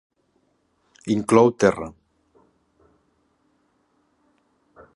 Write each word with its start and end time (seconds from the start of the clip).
Inclou 1.15 1.47
terra. 1.63 1.89